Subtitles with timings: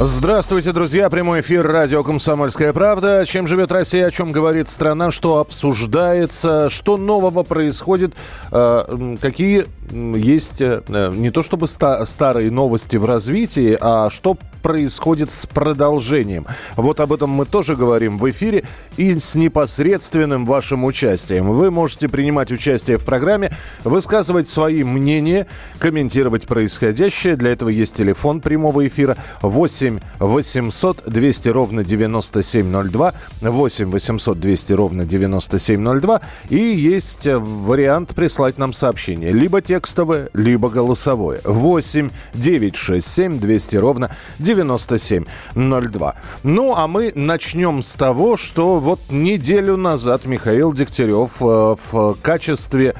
[0.00, 1.08] Здравствуйте, друзья.
[1.08, 3.24] Прямой эфир радио «Комсомольская правда».
[3.24, 8.12] Чем живет Россия, о чем говорит страна, что обсуждается, что нового происходит,
[8.50, 10.82] э, какие есть э,
[11.14, 16.46] не то чтобы старые новости в развитии, а что происходит с продолжением.
[16.76, 18.64] Вот об этом мы тоже говорим в эфире
[18.96, 21.50] и с непосредственным вашим участием.
[21.50, 23.52] Вы можете принимать участие в программе,
[23.84, 25.46] высказывать свои мнения,
[25.78, 27.36] комментировать происходящее.
[27.36, 35.04] Для этого есть телефон прямого эфира 8 800 200 ровно 9702, 8 800 200 ровно
[35.04, 36.20] 9702.
[36.48, 39.30] И есть вариант прислать нам сообщение.
[39.30, 41.40] Либо текстовое, либо голосовое.
[41.44, 45.24] 8 967 200 ровно 9702.
[45.54, 46.14] 9702.
[46.42, 52.94] Ну, а мы начнем с того, что вот неделю назад Михаил Дегтярев э, в качестве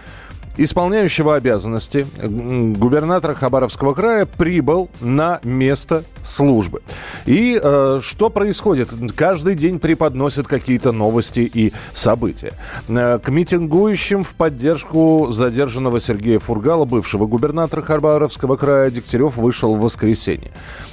[0.56, 6.82] исполняющего обязанности губернатора Хабаровского края прибыл на место службы.
[7.26, 8.90] И э, что происходит?
[9.14, 12.54] Каждый день преподносят какие-то новости и события.
[12.88, 19.80] Э, к митингующим в поддержку задержанного Сергея Фургала, бывшего губернатора Хабаровского края, Дегтярев вышел в
[19.80, 20.50] воскресенье.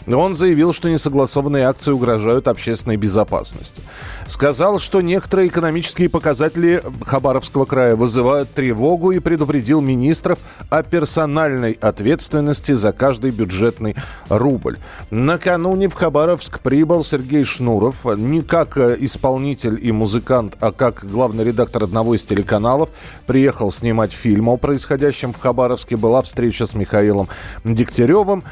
[0.08, 3.82] Он заявил, что несогласованные акции угрожают общественной безопасности.
[4.28, 12.74] Сказал, что некоторые экономические показатели Хабаровского края вызывают тревогу и предупредил министров о персональной ответственности
[12.74, 13.96] за каждый бюджетный
[14.30, 14.78] рубль.
[15.22, 21.44] Накануне в Хабаровск прибыл Сергей Шнуров не как э, исполнитель и музыкант, а как главный
[21.44, 22.90] редактор одного из телеканалов.
[23.28, 25.96] Приехал снимать фильм о происходящем в Хабаровске.
[25.96, 27.30] Была встреча с Михаилом
[27.64, 28.44] Дегтяревым.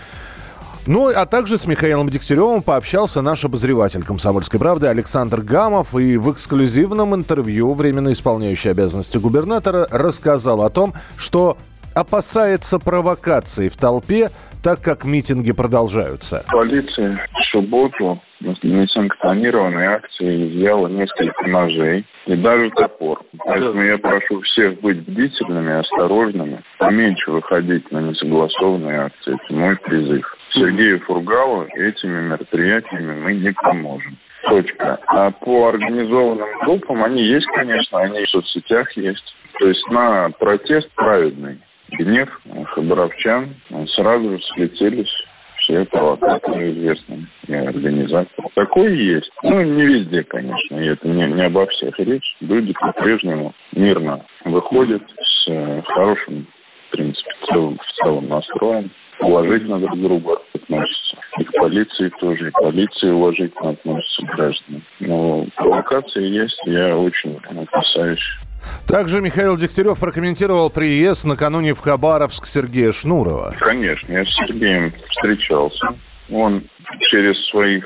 [0.85, 5.95] Ну, а также с Михаилом Дегтяревым пообщался наш обозреватель «Комсомольской правды» Александр Гамов.
[5.95, 11.57] И в эксклюзивном интервью временно исполняющий обязанности губернатора рассказал о том, что
[11.95, 14.31] опасается провокаций в толпе,
[14.63, 16.45] так как митинги продолжаются.
[16.49, 23.21] Полиция в субботу несанкционированной акции изъяла несколько ножей и даже топор.
[23.37, 29.35] Поэтому я прошу всех быть бдительными, осторожными, поменьше выходить на несогласованные акции.
[29.35, 30.25] Это мой призыв.
[30.53, 34.17] Сергею Фургалу этими мероприятиями мы не поможем.
[34.43, 34.99] Точка.
[35.07, 39.35] А по организованным группам они есть, конечно, они в соцсетях есть.
[39.59, 41.59] То есть на протест праведный
[41.97, 42.29] гнев
[42.73, 43.55] хабаровчан
[43.95, 45.13] сразу же слетелись
[45.59, 48.49] все провокаторы известные и организаторы.
[48.55, 49.29] Такое есть.
[49.43, 52.35] Ну, не везде, конечно, и это не, не обо всех речь.
[52.41, 56.47] Люди по-прежнему мирно выходят с э, хорошим,
[56.87, 61.17] в принципе, целым, в целом настроем уважительно друг к другу относятся.
[61.39, 64.83] И к полиции тоже, и полиция уважительно относится к гражданам.
[64.99, 68.39] Но провокации есть, я очень опасаюсь.
[68.87, 73.53] Также Михаил Дегтярев прокомментировал приезд накануне в Хабаровск Сергея Шнурова.
[73.59, 75.87] Конечно, я с Сергеем встречался.
[76.31, 76.63] Он
[77.11, 77.85] через своих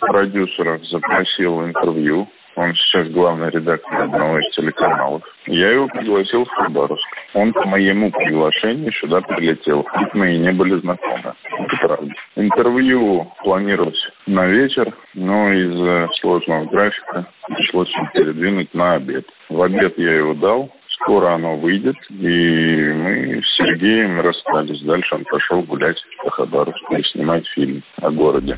[0.00, 5.22] продюсеров запросил интервью он сейчас главный редактор одного из телеканалов.
[5.46, 7.06] Я его пригласил в Хабаровск.
[7.34, 9.86] Он по моему приглашению сюда прилетел.
[10.12, 11.34] Мы и не были знакомы.
[11.58, 12.14] Это правда.
[12.36, 19.26] Интервью планировалось на вечер, но из-за сложного графика пришлось передвинуть на обед.
[19.48, 24.80] В обед я его дал, Скоро оно выйдет, и мы с Сергеем расстались.
[24.82, 28.56] Дальше он пошел гулять по Хабаровску и снимать фильм о городе.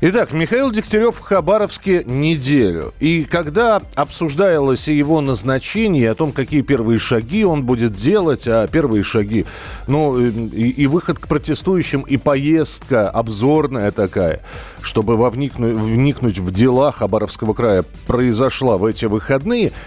[0.00, 2.92] Итак, Михаил Дегтярев в Хабаровске неделю.
[3.00, 9.02] И когда обсуждалось его назначение, о том, какие первые шаги он будет делать, а первые
[9.02, 9.44] шаги,
[9.88, 14.40] ну, и, и выход к протестующим, и поездка обзорная такая,
[14.82, 19.72] чтобы вовникнуть, вникнуть в дела Хабаровского края, произошла в эти выходные–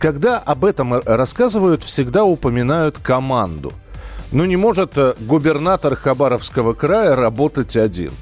[0.00, 3.72] когда об этом рассказывают, всегда упоминают команду.
[4.32, 8.12] Ну не может э, губернатор Хабаровского края работать один.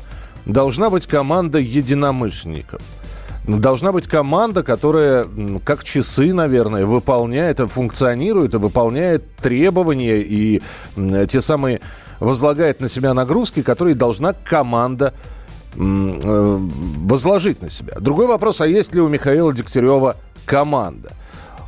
[0.45, 2.83] Должна быть команда единомышленников.
[3.47, 5.27] Должна быть команда, которая,
[5.65, 10.61] как часы, наверное, выполняет, функционирует и выполняет требования и
[11.29, 11.81] те самые
[12.19, 15.15] возлагает на себя нагрузки, которые должна команда
[15.77, 17.95] э, возложить на себя.
[18.01, 21.13] Другой вопрос, а есть ли у Михаила Дегтярева команда?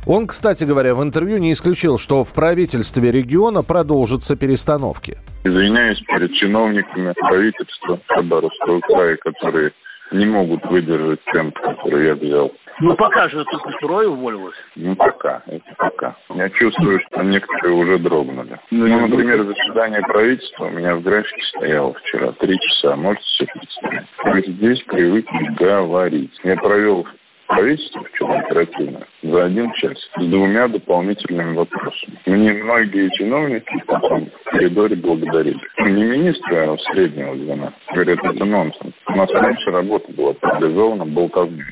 [0.07, 5.17] Он, кстати говоря, в интервью не исключил, что в правительстве региона продолжатся перестановки.
[5.43, 9.71] Извиняюсь перед чиновниками правительства Хабаровского края, которые
[10.11, 12.51] не могут выдержать темп, который я взял.
[12.79, 14.55] Ну, пока же только трое уволилось.
[14.75, 16.15] Ну, пока, это пока.
[16.33, 18.59] Я чувствую, что некоторые уже дрогнули.
[18.71, 22.95] Ну, ну например, заседание правительства у меня в графике стояло вчера три часа.
[22.95, 24.47] Можете себе представить?
[24.47, 26.31] Есть здесь привыкли говорить.
[26.43, 27.05] Я провел
[27.51, 32.17] правительство вчера оперативно за один час с двумя дополнительными вопросами.
[32.25, 35.59] Мне многие чиновники потом в коридоре благодарили.
[35.79, 37.73] Не министры, а среднего звена.
[37.93, 38.93] Говорят, это нонсенс.
[39.07, 41.65] У нас раньше работа была парализована болтовней.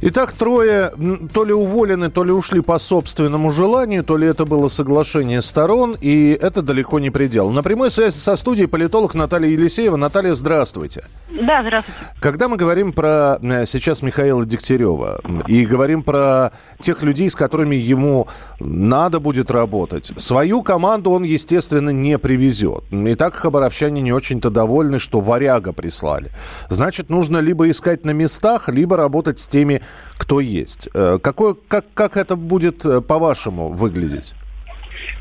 [0.00, 0.92] Итак, трое
[1.32, 5.96] то ли уволены, то ли ушли по собственному желанию, то ли это было соглашение сторон,
[6.00, 7.50] и это далеко не предел.
[7.50, 9.96] На прямой связи со студией политолог Наталья Елисеева.
[9.96, 11.04] Наталья, здравствуйте.
[11.30, 12.00] Да, здравствуйте.
[12.20, 18.28] Когда мы говорим про сейчас Михаила Дегтярева и говорим про тех людей, с которыми ему
[18.60, 22.84] надо будет работать, свою команду он, естественно, не привезет.
[22.90, 26.30] И так хабаровчане не очень-то довольны, что варяга прислали.
[26.68, 29.80] Значит, нужно либо искать на местах, либо работать с теми,
[30.16, 30.88] кто есть.
[30.94, 34.34] Э, какое, как, как это будет, э, по-вашему, выглядеть?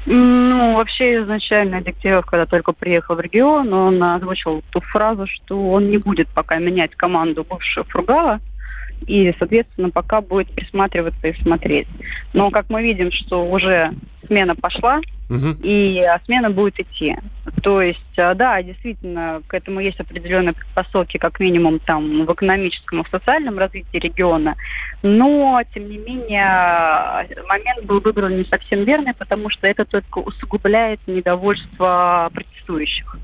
[0.05, 5.89] Ну, вообще изначально Дегтярев, когда только приехал в регион, он озвучил ту фразу, что он
[5.89, 8.39] не будет пока менять команду бывшего Фургала,
[9.07, 11.87] и, соответственно, пока будет присматриваться и смотреть.
[12.33, 13.93] Но, как мы видим, что уже
[14.27, 15.55] смена пошла, угу.
[15.61, 17.15] и а смена будет идти.
[17.61, 23.01] То есть, а, да, действительно, к этому есть определенные предпосылки, как минимум там в экономическом
[23.01, 24.55] и в социальном развитии региона,
[25.01, 30.99] но, тем не менее, момент был выбран не совсем верный, потому что это только усугубляет
[31.07, 33.17] недовольство протестующих.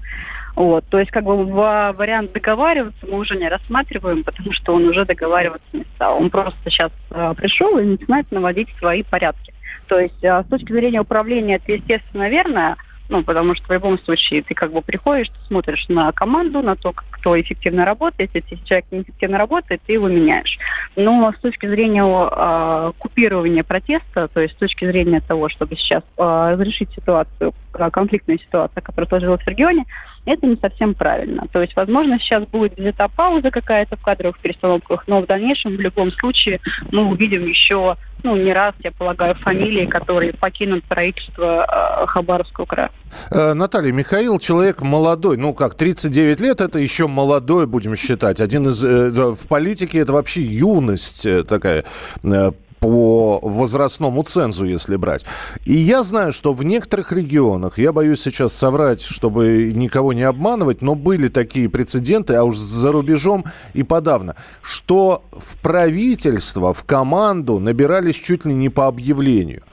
[0.59, 5.05] Вот, то есть как бы вариант договариваться мы уже не рассматриваем, потому что он уже
[5.05, 6.17] договариваться не стал.
[6.17, 9.53] Он просто сейчас э, пришел и начинает наводить свои порядки.
[9.87, 12.75] То есть э, с точки зрения управления это, естественно, верно,
[13.07, 16.75] ну, потому что в любом случае ты как бы приходишь, ты смотришь на команду, на
[16.75, 18.31] то, кто эффективно работает.
[18.33, 20.57] Если человек неэффективно работает, ты его меняешь.
[20.95, 26.03] Но с точки зрения э, купирования протеста, то есть с точки зрения того, чтобы сейчас
[26.17, 26.21] э,
[26.51, 29.85] разрешить ситуацию, э, конфликтную ситуацию, которая сложилась в регионе,
[30.25, 31.47] это не совсем правильно.
[31.51, 35.79] То есть, возможно, сейчас будет взята пауза какая-то в кадровых перестановках, но в дальнейшем, в
[35.79, 36.59] любом случае,
[36.91, 42.91] мы увидим еще, ну, не раз, я полагаю, фамилии, которые покинут правительство э, Хабаровского края.
[43.31, 48.39] Э, Наталья, Михаил человек молодой, ну как, 39 лет, это еще молодой, будем считать.
[48.41, 48.83] Один из...
[48.83, 51.83] Э, в политике это вообще юность э, такая
[52.23, 55.25] э, по возрастному цензу, если брать.
[55.65, 60.81] И я знаю, что в некоторых регионах, я боюсь сейчас соврать, чтобы никого не обманывать,
[60.81, 67.59] но были такие прецеденты, а уж за рубежом и подавно, что в правительство, в команду
[67.59, 69.63] набирались чуть ли не по объявлению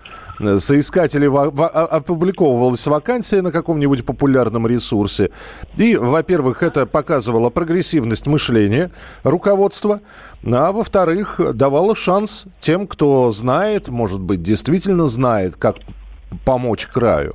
[0.58, 5.30] соискателей опубликовывалась вакансия на каком-нибудь популярном ресурсе.
[5.76, 8.90] И, во-первых, это показывало прогрессивность мышления
[9.24, 10.00] руководства,
[10.44, 15.76] а во-вторых, давало шанс тем, кто знает, может быть, действительно знает, как
[16.44, 17.34] помочь краю.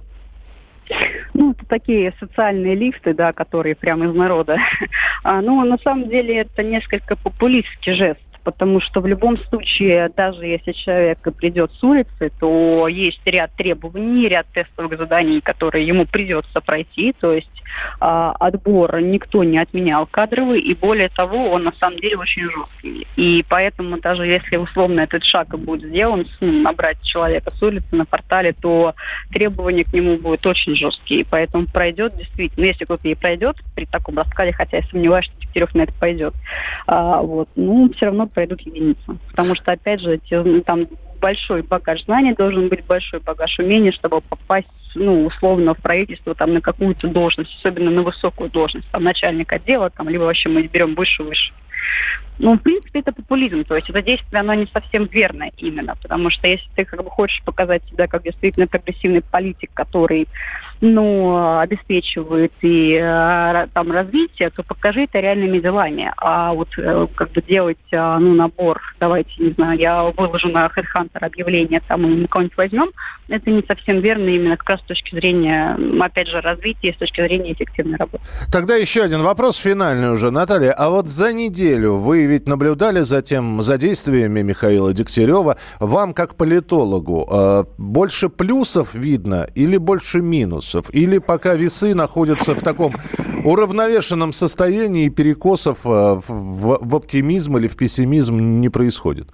[1.33, 4.57] Ну, это такие социальные лифты, да, которые прямо из народа.
[5.24, 10.46] А, ну, на самом деле, это несколько популистский жест потому что в любом случае, даже
[10.46, 16.62] если человек придет с улицы, то есть ряд требований, ряд тестовых заданий, которые ему придется
[16.62, 17.52] пройти, то есть
[18.00, 23.08] э, отбор никто не отменял кадровый, и более того, он на самом деле очень жесткий.
[23.16, 28.06] И поэтому даже если условно этот шаг будет сделан, ну, набрать человека с улицы на
[28.06, 28.96] портале, то
[29.32, 34.18] требования к нему будут очень жесткие, поэтому пройдет действительно, если кто-то и пройдет при таком
[34.18, 36.34] раскладе, хотя я сомневаюсь, что Дегтярев на это пойдет,
[36.88, 39.18] а, вот, ну, все равно пройдут единицы.
[39.30, 40.88] Потому что, опять же, ну, там
[41.22, 46.54] большой багаж знаний, должен быть большой багаж умений, чтобы попасть, ну, условно, в правительство, там,
[46.54, 50.96] на какую-то должность, особенно на высокую должность, там, начальник отдела, там, либо вообще мы берем
[50.96, 51.54] выше-выше.
[52.40, 56.32] Ну, в принципе, это популизм, то есть это действие, оно не совсем верное именно, потому
[56.32, 60.28] что если ты как бы хочешь показать себя как действительно прогрессивный политик, который,
[60.82, 66.12] ну, обеспечивает и э, там развитие, то покажи это реальными делами.
[66.18, 70.66] А вот э, как бы делать, э, ну, набор, давайте, не знаю, я выложу на
[70.66, 72.90] HeadHunter объявление, там, мы кого-нибудь возьмем,
[73.30, 77.22] это не совсем верно именно как раз с точки зрения, опять же, развития, с точки
[77.22, 78.24] зрения эффективной работы.
[78.52, 80.72] Тогда еще один вопрос финальный уже, Наталья.
[80.72, 85.58] А вот за неделю вы ведь наблюдали за тем, за действиями Михаила Дегтярева.
[85.80, 90.22] Вам, как политологу, больше плюсов видно или больше
[90.72, 90.94] минусов?
[90.94, 92.96] Или пока весы находятся в таком
[93.44, 99.28] уравновешенном состоянии, перекосов э, в, в оптимизм или в пессимизм не происходит?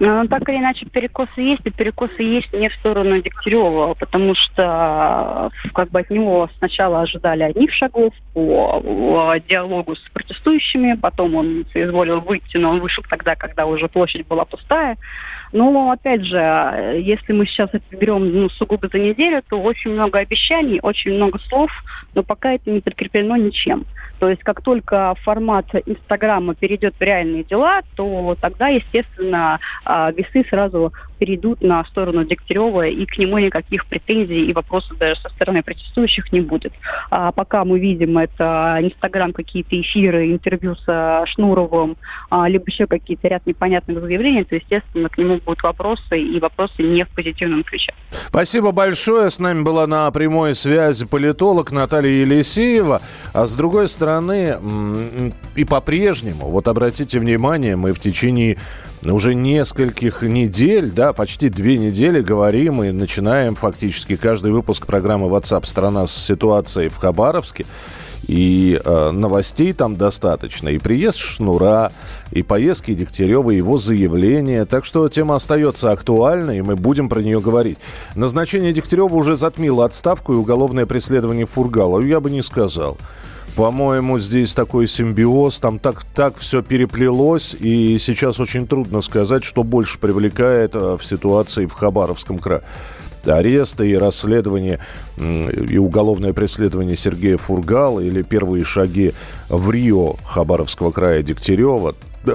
[0.00, 5.50] Ну, так или иначе, перекосы есть, и перекосы есть не в сторону Дегтярева, потому что
[5.72, 12.20] как бы от него сначала ожидали одних шагов по диалогу с протестующими, потом он соизволил
[12.20, 14.98] выйти, но он вышел тогда, когда уже площадь была пустая.
[15.52, 16.36] Но, опять же,
[17.04, 21.38] если мы сейчас это берем ну, сугубо за неделю, то очень много обещаний, очень много
[21.48, 21.70] слов,
[22.14, 23.84] но пока это не подкреплено ничем.
[24.22, 30.46] То есть как только формат Инстаграма перейдет в реальные дела, то тогда, естественно, а, весы
[30.48, 35.64] сразу перейдут на сторону Дегтярева, и к нему никаких претензий и вопросов даже со стороны
[35.64, 36.72] протестующих не будет.
[37.10, 41.96] А пока мы видим это Инстаграм, какие-то эфиры, интервью с Шнуровым,
[42.30, 46.82] а, либо еще какие-то ряд непонятных заявлений, то, естественно, к нему будут вопросы, и вопросы
[46.82, 47.92] не в позитивном ключе.
[48.28, 49.30] Спасибо большое.
[49.30, 53.00] С нами была на прямой связи политолог Наталья Елисеева.
[53.32, 54.56] А с другой стороны,
[55.54, 58.58] и по-прежнему, вот обратите внимание, мы в течение
[59.02, 65.66] уже нескольких недель, да, почти две недели говорим и начинаем фактически каждый выпуск программы WhatsApp
[65.66, 67.66] «Страна с ситуацией в Хабаровске».
[68.28, 70.68] И э, новостей там достаточно.
[70.68, 71.92] И приезд Шнура,
[72.30, 74.64] и поездки Дегтярева, его заявления.
[74.64, 77.78] Так что тема остается актуальной, и мы будем про нее говорить.
[78.14, 82.00] Назначение Дегтярева уже затмило отставку и уголовное преследование Фургала.
[82.00, 82.96] Я бы не сказал.
[83.56, 89.62] По-моему, здесь такой симбиоз, там так, так все переплелось, и сейчас очень трудно сказать, что
[89.62, 92.62] больше привлекает э, в ситуации в Хабаровском крае
[93.28, 94.78] ареста и расследование
[95.18, 99.12] и уголовное преследование Сергея Фургала или первые шаги
[99.48, 101.94] в Рио Хабаровского края Дегтярева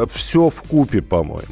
[0.10, 1.48] все в купе, по-моему.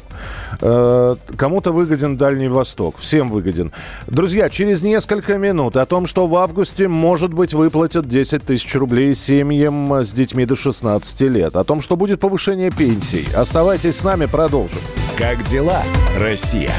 [0.60, 2.96] Э, кому-то выгоден Дальний Восток.
[2.98, 3.72] Всем выгоден.
[4.06, 9.14] Друзья, через несколько минут о том, что в августе, может быть, выплатят 10 тысяч рублей
[9.14, 11.56] семьям с детьми до 16 лет.
[11.56, 13.26] О том, что будет повышение пенсий.
[13.34, 14.80] Оставайтесь с нами, продолжим.
[15.16, 15.82] Как дела,
[16.18, 16.72] Россия?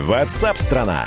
[0.00, 1.06] Ватсап-страна!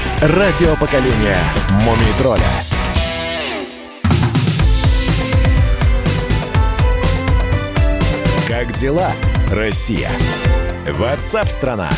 [0.21, 1.35] Радио поколения
[1.83, 2.43] Мумий тролля
[8.47, 9.13] Как дела,
[9.51, 10.11] Россия?
[10.87, 11.89] Ватсап-страна!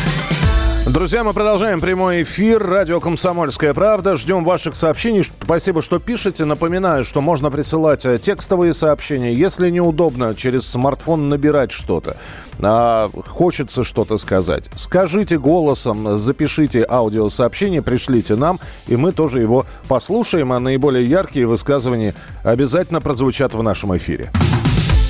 [0.86, 2.62] Друзья, мы продолжаем прямой эфир.
[2.62, 4.18] Радио «Комсомольская правда».
[4.18, 5.24] Ждем ваших сообщений.
[5.24, 6.44] Спасибо, что пишете.
[6.44, 9.32] Напоминаю, что можно присылать э, текстовые сообщения.
[9.32, 12.18] Если неудобно через смартфон набирать что-то,
[12.60, 20.52] а хочется что-то сказать, скажите голосом, запишите аудиосообщение, пришлите нам, и мы тоже его послушаем.
[20.52, 24.30] А наиболее яркие высказывания обязательно прозвучат в нашем эфире.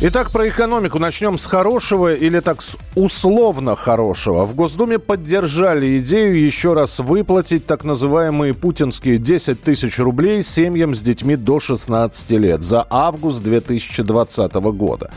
[0.00, 4.44] Итак, про экономику начнем с хорошего или так с условно хорошего.
[4.44, 11.00] В Госдуме поддержали идею еще раз выплатить так называемые путинские 10 тысяч рублей семьям с
[11.00, 15.10] детьми до 16 лет за август 2020 года.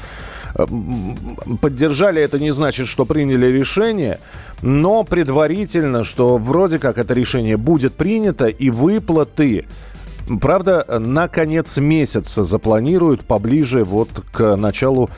[1.59, 4.19] Поддержали это не значит, что приняли решение,
[4.61, 9.65] но предварительно, что вроде как это решение будет принято и выплаты
[10.41, 15.09] Правда, на конец месяца запланируют поближе вот к началу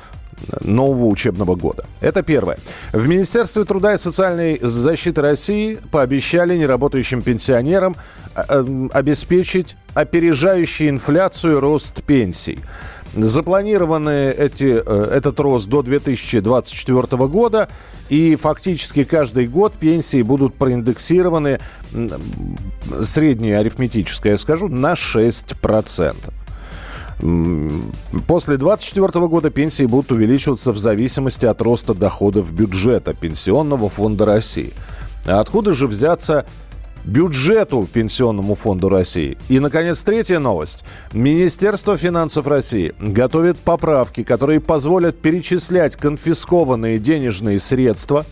[0.61, 1.85] нового учебного года.
[2.01, 2.57] Это первое.
[2.93, 7.95] В Министерстве труда и социальной защиты России пообещали неработающим пенсионерам
[8.35, 12.59] э, э, обеспечить опережающий инфляцию рост пенсий.
[13.15, 17.69] Запланированы эти, э, этот рост до 2024 года.
[18.09, 21.59] И фактически каждый год пенсии будут проиндексированы,
[23.03, 26.33] среднее арифметическое я скажу, на 6%.
[27.19, 34.73] После 2024 года пенсии будут увеличиваться в зависимости от роста доходов бюджета Пенсионного фонда России.
[35.25, 36.45] А откуда же взяться
[37.09, 39.37] бюджету Пенсионному фонду России.
[39.49, 40.85] И, наконец, третья новость.
[41.11, 48.25] Министерство финансов России готовит поправки, которые позволят перечислять конфискованные денежные средства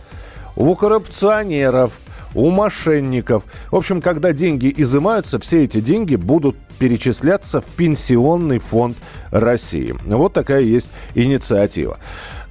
[0.56, 1.98] у коррупционеров,
[2.34, 3.44] у мошенников.
[3.70, 8.96] В общем, когда деньги изымаются, все эти деньги будут перечисляться в Пенсионный фонд
[9.30, 9.94] России.
[10.04, 11.98] Вот такая есть инициатива.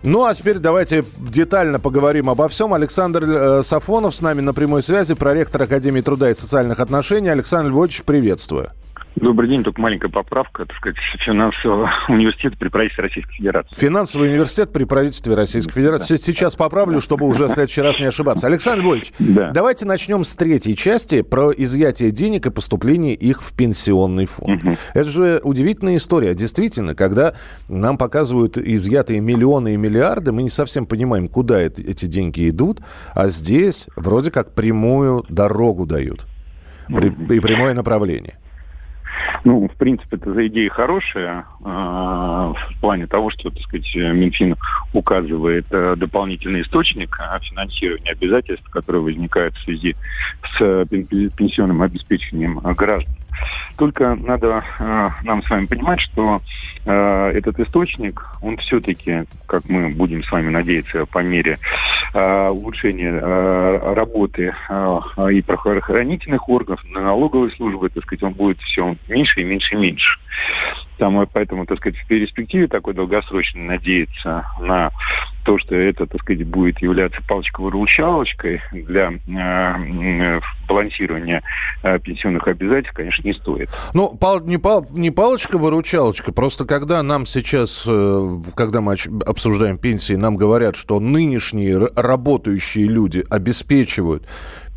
[0.04, 2.74] Ну, а теперь давайте детально поговорим обо всем.
[2.74, 7.30] Александр э, Сафонов с нами на прямой связи, проректор Академии труда и социальных отношений.
[7.30, 8.72] Александр Львович, приветствую.
[9.20, 13.76] Добрый день, только маленькая поправка, так сказать, финансового университета при правительстве Российской Федерации.
[13.76, 16.16] Финансовый университет при правительстве Российской Федерации.
[16.16, 16.22] Да.
[16.22, 18.46] Сейчас поправлю, чтобы уже в следующий раз не ошибаться.
[18.46, 19.50] Александр Львович, да.
[19.52, 24.64] давайте начнем с третьей части про изъятие денег и поступление их в пенсионный фонд.
[24.64, 24.78] Угу.
[24.94, 26.36] Это же удивительная история.
[26.36, 27.34] Действительно, когда
[27.70, 32.82] нам показывают изъятые миллионы и миллиарды, мы не совсем понимаем, куда эти деньги идут,
[33.16, 36.28] а здесь вроде как прямую дорогу дают
[36.88, 38.36] и прямое направление.
[39.44, 44.56] Ну, в принципе, это за идея хорошая э, в плане того, что, так сказать, Минфин
[44.94, 49.96] указывает э, дополнительный источник э, финансирования обязательств, которые возникают в связи
[50.58, 50.86] с
[51.36, 53.14] пенсионным обеспечением граждан.
[53.78, 56.42] Только надо э, нам с вами понимать, что
[56.86, 61.60] э, этот источник, он все-таки, как мы будем с вами надеяться, по мере
[62.14, 65.00] э, улучшения э, работы э,
[65.32, 70.20] и правоохранительных органов, налоговой службы, так сказать, он будет все меньше и меньше и меньше.
[70.98, 74.92] Там, поэтому, так сказать, в перспективе такой долгосрочной надеяться на
[75.46, 81.44] то, что это, так сказать, будет являться палочковой-выручалочкой для э, балансирования
[81.84, 83.70] э, пенсионных обязательств, конечно, не стоит.
[83.94, 90.14] Ну, пал, не, пал, не палочка-выручалочка, просто когда нам сейчас, э, когда мы обсуждаем пенсии,
[90.14, 94.28] нам говорят, что нынешние работающие люди обеспечивают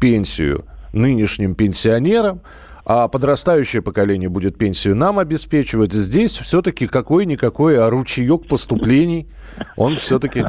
[0.00, 2.40] пенсию нынешним пенсионерам,
[2.84, 5.92] а подрастающее поколение будет пенсию нам обеспечивать.
[5.92, 9.28] Здесь все-таки какой-никакой а ручеек поступлений,
[9.76, 10.44] он все-таки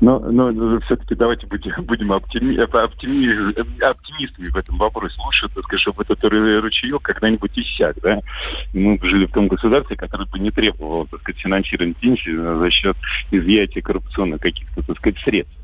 [0.00, 5.16] но, но все-таки давайте будем, будем оптими, оптими, оптимистами в этом вопросе.
[5.24, 7.96] Лучше, так сказать, чтобы этот ручеек когда-нибудь иссяк.
[8.02, 8.20] Да?
[8.74, 12.96] Мы жили в том государстве, которое бы не требовало так сказать, финансирования пенсии за счет
[13.30, 15.54] изъятия коррупционных каких-то так сказать, средств.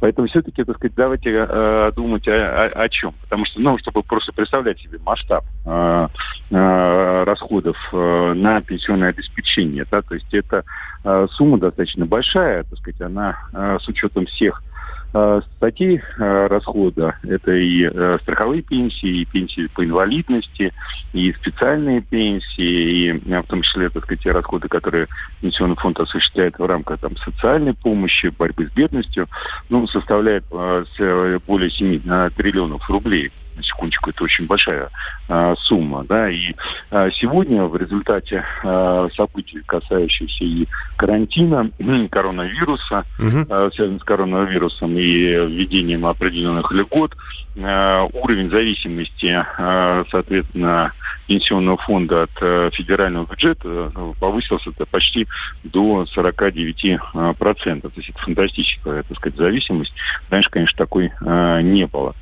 [0.00, 3.14] Поэтому все-таки так сказать, давайте э, думать о, о, о чем.
[3.22, 6.08] Потому что, ну, чтобы просто представлять себе масштаб э,
[6.50, 9.86] э, расходов э, на пенсионное обеспечение.
[9.90, 10.02] Да?
[10.02, 10.64] То есть это
[11.04, 14.62] э, сумма достаточно большая, так сказать, она э, с учетом всех
[15.14, 17.16] э, статей э, расхода.
[17.22, 20.72] Это и э, страховые пенсии, и пенсии по инвалидности,
[21.12, 25.08] и специальные пенсии, и в том числе, так сказать, те расходы, которые
[25.40, 29.28] Пенсионный фонд осуществляет в рамках там, социальной помощи, борьбы с бедностью,
[29.68, 34.90] ну, составляет более 7 триллионов рублей на секундочку, это очень большая
[35.28, 36.54] э, сумма, да, и
[36.90, 40.66] э, сегодня в результате э, событий, касающихся и
[40.96, 41.70] карантина,
[42.10, 43.46] коронавируса, угу.
[43.48, 47.16] э, связанных с коронавирусом и введением определенных льгот,
[47.56, 50.92] э, уровень зависимости, э, соответственно,
[51.26, 53.90] пенсионного фонда от э, федерального бюджета
[54.20, 55.26] повысился это почти
[55.64, 57.00] до 49%.
[57.14, 57.92] Э, процентов.
[57.92, 59.92] То есть это фантастическая, так сказать, зависимость.
[60.30, 62.14] Раньше, конечно, такой э, не было.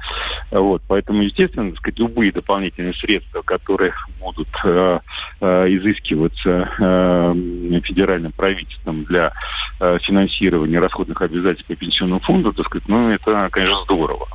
[0.50, 5.00] Вот, поэтому естественно, так сказать, любые дополнительные средства, которые будут э,
[5.40, 9.32] э, изыскиваться э, федеральным правительством для
[9.80, 14.28] э, финансирования расходных обязательств по пенсионному фонду, так сказать, ну, это, конечно, здорово.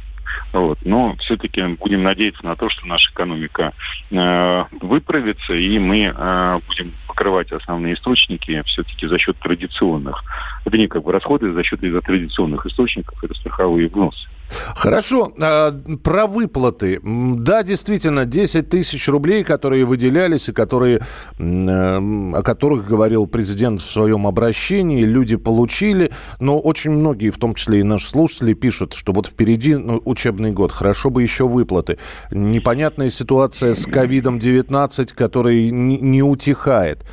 [0.53, 0.79] Вот.
[0.83, 3.73] Но все-таки будем надеяться на то, что наша экономика
[4.11, 10.23] э, выправится, и мы э, будем покрывать основные источники все-таки за счет традиционных,
[10.65, 14.27] это не как бы расходы за счет традиционных источников, это страховые взносы.
[14.49, 15.31] Хорошо.
[15.39, 15.71] А,
[16.03, 16.99] про выплаты.
[17.03, 21.01] Да, действительно, 10 тысяч рублей, которые выделялись и которые,
[21.37, 26.11] о которых говорил президент в своем обращении, люди получили.
[26.39, 30.51] Но очень многие, в том числе и наши слушатели, пишут, что вот впереди ну, учебный
[30.51, 31.97] год, хорошо бы еще выплаты.
[32.31, 37.05] Непонятная ситуация с ковидом-19, который не утихает.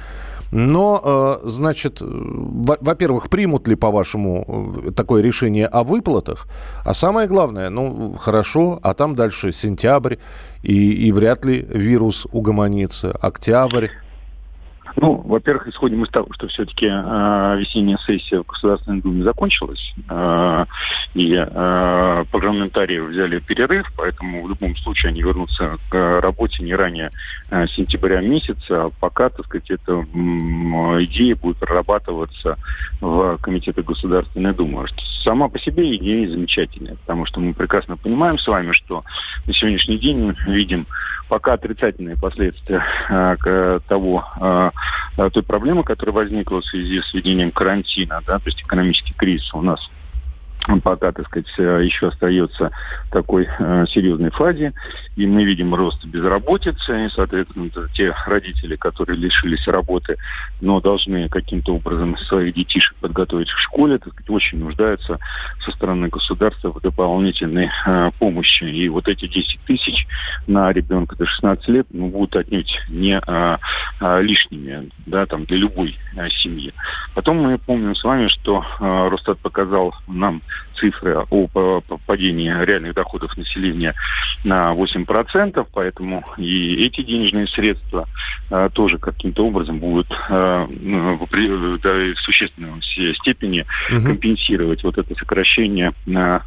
[0.52, 6.46] Но, э, значит, во-первых, примут ли, по-вашему, э, такое решение о выплатах?
[6.84, 10.16] А самое главное, ну, хорошо, а там дальше сентябрь,
[10.62, 13.10] и, и вряд ли вирус угомонится.
[13.12, 13.88] Октябрь.
[14.96, 20.64] Ну, во-первых, исходим из того, что все-таки э, весенняя сессия в Государственной Думе закончилась, э,
[21.12, 27.10] и э, парламентарии взяли перерыв, поэтому в любом случае они вернутся к работе не ранее
[27.50, 30.04] э, сентября месяца, а пока, так сказать, эта э,
[31.04, 32.56] идея будет прорабатываться
[33.00, 34.86] в Комитете Государственной Думы.
[35.22, 39.04] Сама по себе идея замечательная, потому что мы прекрасно понимаем с вами, что
[39.46, 40.86] на сегодняшний день мы видим
[41.28, 44.70] пока отрицательные последствия э, того, э,
[45.16, 49.62] той проблемы, которая возникла в связи с введением карантина, да, то есть экономический кризис у
[49.62, 49.80] нас
[50.82, 52.70] пока, так сказать, еще остается
[53.04, 54.72] в такой э, серьезной фазе,
[55.16, 60.16] и мы видим рост безработицы, и, соответственно, те родители, которые лишились работы,
[60.60, 65.18] но должны каким-то образом своих детишек подготовить к школе, так сказать, очень нуждаются
[65.64, 68.64] со стороны государства в дополнительной э, помощи.
[68.64, 70.06] И вот эти 10 тысяч
[70.46, 73.58] на ребенка до 16 лет ну, будут отнюдь не а,
[74.20, 76.72] лишними да, там, для любой а, семьи.
[77.14, 80.42] Потом мы помним с вами, что а, Росстат показал нам
[80.76, 83.94] цифры о падении реальных доходов населения
[84.44, 88.08] на 8%, поэтому и эти денежные средства
[88.50, 92.82] а, тоже каким-то образом будут ну, в, существенной
[93.14, 96.42] степени компенсировать вот это сокращение а,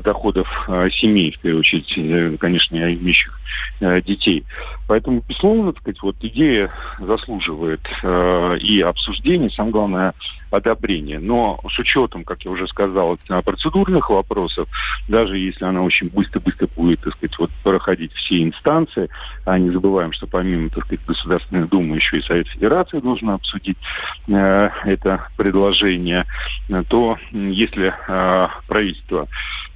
[0.00, 0.48] доходов
[0.92, 3.38] семей, в первую очередь, э, конечно, имеющих
[3.80, 4.44] детей.
[4.86, 10.14] Поэтому, безусловно, так сказать, вот идея заслуживает э, и обсуждения, самое главное,
[10.50, 11.18] одобрения.
[11.18, 14.68] Но с учетом, как я уже сказал, процедурных вопросов,
[15.08, 19.08] даже если она очень быстро-быстро будет, так сказать, вот проходить все инстанции,
[19.44, 23.78] а не забываем, что помимо, так сказать, Государственной Думы еще и Совет Федерации должен обсудить
[24.28, 26.24] э, это предложение,
[26.88, 29.28] то если э, правительство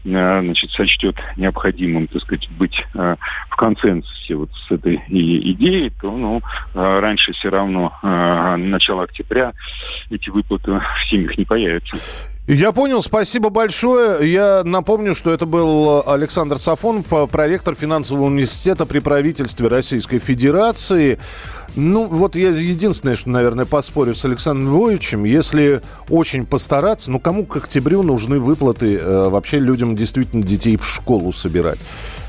[0.04, 3.16] э, значит, сочтет необходимым, так сказать, быть э,
[3.50, 6.40] в консенсусе вот с этой идеей, то ну,
[6.74, 9.52] э, раньше все равно э, начала октября
[10.10, 11.96] эти выплаты в семьях не появятся.
[12.48, 14.28] Я понял, спасибо большое.
[14.28, 21.20] Я напомню, что это был Александр Сафонов, проректор финансового университета при правительстве Российской Федерации.
[21.76, 27.46] Ну, вот я единственное, что, наверное, поспорю с Александром Львовичем, если очень постараться, ну, кому
[27.46, 31.78] к октябрю нужны выплаты э, вообще людям действительно детей в школу собирать?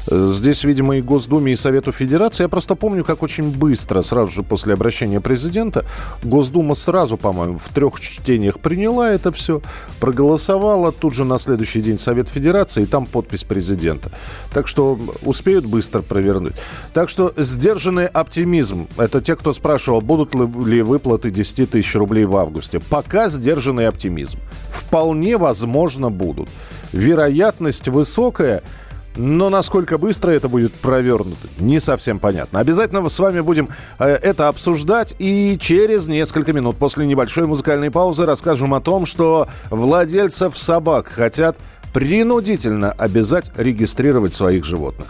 [0.09, 2.43] Здесь, видимо, и Госдуме, и Совету Федерации.
[2.43, 5.85] Я просто помню, как очень быстро, сразу же после обращения президента,
[6.23, 9.61] Госдума сразу, по-моему, в трех чтениях приняла это все,
[9.99, 10.91] проголосовала.
[10.91, 14.11] Тут же на следующий день Совет Федерации, и там подпись президента.
[14.53, 16.53] Так что успеют быстро провернуть.
[16.93, 18.87] Так что сдержанный оптимизм.
[18.97, 22.79] Это те, кто спрашивал, будут ли выплаты 10 тысяч рублей в августе.
[22.79, 24.39] Пока сдержанный оптимизм.
[24.69, 26.49] Вполне возможно будут.
[26.91, 28.63] Вероятность высокая–
[29.15, 32.59] но насколько быстро это будет провернуто, не совсем понятно.
[32.59, 35.15] Обязательно с вами будем э, это обсуждать.
[35.19, 41.57] И через несколько минут после небольшой музыкальной паузы расскажем о том, что владельцев собак хотят
[41.93, 45.07] принудительно обязать регистрировать своих животных.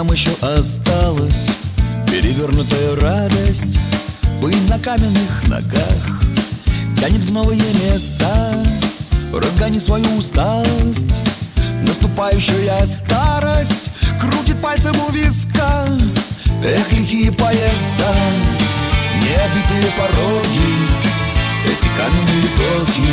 [0.00, 1.50] Нам еще осталось.
[2.10, 3.78] Перевернутая радость
[4.40, 6.22] Пыль на каменных ногах.
[6.98, 8.50] Тянет в новые места.
[9.30, 11.20] Разгони свою усталость.
[11.86, 15.86] Наступающая старость Крутит пальцем у виска.
[16.64, 18.14] Эх, лихие поезда
[19.16, 20.76] Необитые пороги
[21.66, 23.10] Эти каменные токи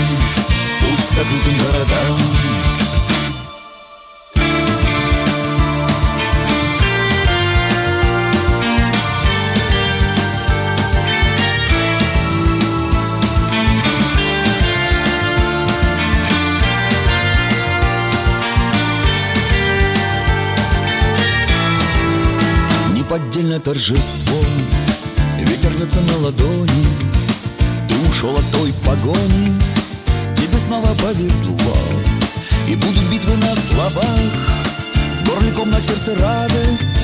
[0.79, 2.56] Путь к закрытым городам
[23.67, 24.39] торжество
[25.39, 26.87] Ветер рвется на ладони
[27.89, 29.53] Ты ушел от той погони.
[30.37, 31.75] Тебе снова повезло
[32.65, 34.31] И будут битвы на словах.
[35.19, 37.03] В горле ком на сердце радость.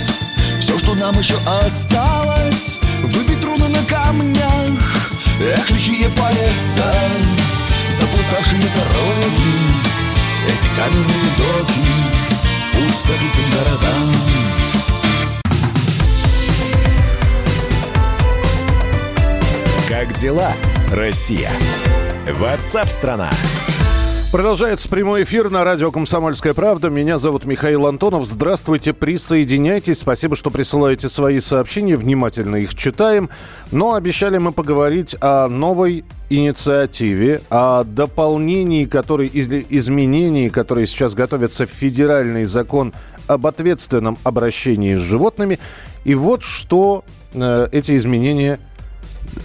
[0.62, 5.12] Все, что нам еще осталось Выбить руны на камнях.
[5.42, 6.94] Эх, лихие поезда
[8.00, 9.54] Заплутавшие дороги
[10.48, 11.84] Эти каменные доки
[12.72, 14.63] Путь к забытым городам
[20.04, 20.52] Как дела,
[20.92, 21.50] Россия?
[22.30, 23.30] Ватсап-страна!
[24.34, 26.90] Продолжается прямой эфир на радио «Комсомольская правда».
[26.90, 28.26] Меня зовут Михаил Антонов.
[28.26, 30.00] Здравствуйте, присоединяйтесь.
[30.00, 31.96] Спасибо, что присылаете свои сообщения.
[31.96, 33.30] Внимательно их читаем.
[33.72, 41.70] Но обещали мы поговорить о новой инициативе, о дополнении, которые, изменении, которые сейчас готовятся в
[41.70, 42.94] федеральный закон
[43.28, 45.60] об ответственном обращении с животными.
[46.04, 48.60] И вот что э, эти изменения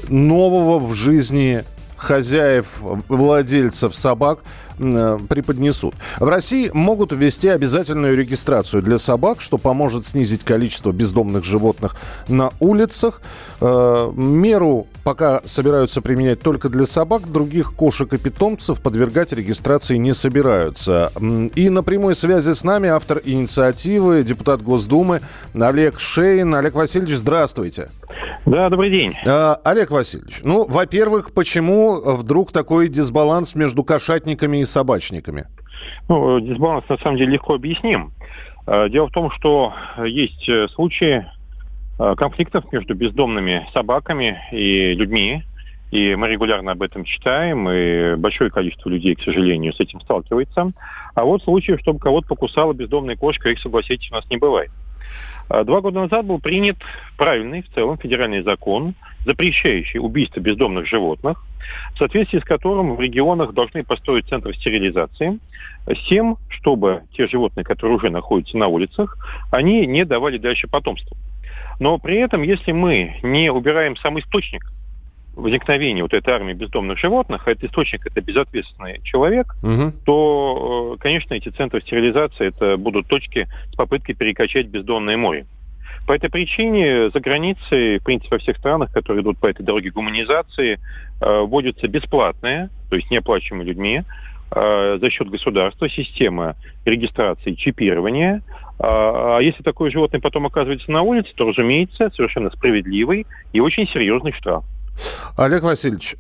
[0.08, 1.64] нового в жизни
[1.98, 4.38] хозяев, владельцев собак
[4.78, 5.94] э, преподнесут.
[6.18, 11.96] В России могут ввести обязательную регистрацию для собак, что поможет снизить количество бездомных животных
[12.28, 13.20] на улицах.
[13.60, 20.14] Э, меру пока собираются применять только для собак, других кошек и питомцев подвергать регистрации не
[20.14, 21.12] собираются.
[21.56, 25.20] И на прямой связи с нами автор инициативы, депутат Госдумы
[25.52, 26.54] Олег Шейн.
[26.54, 27.88] Олег Васильевич, здравствуйте.
[28.46, 29.14] Да, добрый день.
[29.26, 35.46] А, Олег Васильевич, ну, во-первых, почему вдруг такой дисбаланс между кошатниками и собачниками?
[36.08, 38.12] Ну, дисбаланс на самом деле легко объясним.
[38.66, 39.72] А, дело в том, что
[40.04, 41.26] есть э, случаи
[41.98, 45.42] а, конфликтов между бездомными собаками и людьми.
[45.90, 50.72] И мы регулярно об этом читаем, и большое количество людей, к сожалению, с этим сталкивается.
[51.14, 54.70] А вот случаев, чтобы кого-то покусала бездомная кошка, их, согласитесь, у нас не бывает.
[55.48, 56.76] Два года назад был принят
[57.16, 61.44] правильный в целом федеральный закон, запрещающий убийство бездомных животных,
[61.94, 65.38] в соответствии с которым в регионах должны построить центры стерилизации
[65.86, 69.16] с тем, чтобы те животные, которые уже находятся на улицах,
[69.50, 71.16] они не давали дальше потомство.
[71.80, 74.70] Но при этом, если мы не убираем сам источник
[75.38, 79.92] возникновения вот этой армии бездомных животных, а этот источник это безответственный человек, угу.
[80.04, 85.46] то, э, конечно, эти центры стерилизации это будут точки с попыткой перекачать бездонное море.
[86.06, 89.90] По этой причине за границей, в принципе, во всех странах, которые идут по этой дороге
[89.90, 90.78] гуманизации,
[91.20, 94.02] э, вводятся бесплатные, то есть неоплачиваемые людьми,
[94.50, 98.42] э, за счет государства система регистрации чипирования,
[98.80, 103.88] а, а если такое животное потом оказывается на улице, то, разумеется, совершенно справедливый и очень
[103.88, 104.64] серьезный штраф.
[105.36, 106.16] Олег Васильевич,